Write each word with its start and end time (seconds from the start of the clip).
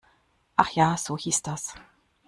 Ach 0.55 0.71
ja, 0.71 0.97
so 0.97 1.15
hieß 1.15 1.43
das. 1.43 1.75